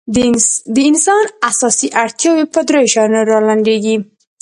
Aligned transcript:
د 0.75 0.77
انسان 0.89 1.23
اساسي 1.49 1.87
اړتیاوې 2.03 2.45
په 2.53 2.59
درېو 2.67 2.91
شیانو 2.93 3.19
رالنډېږي. 3.29 3.95